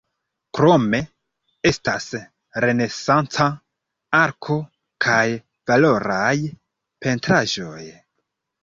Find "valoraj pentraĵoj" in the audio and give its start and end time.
5.75-7.83